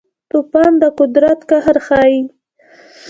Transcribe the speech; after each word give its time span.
طوفان 0.31 0.71
د 0.81 0.83
قدرت 0.99 1.39
قهر 1.49 1.75
ښيي. 1.87 2.19